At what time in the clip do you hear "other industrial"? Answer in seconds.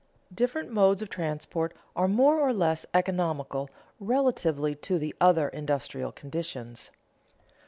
5.21-6.11